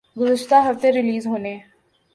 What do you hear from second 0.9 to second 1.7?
release ہونے